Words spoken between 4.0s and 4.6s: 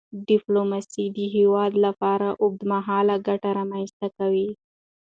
کوي.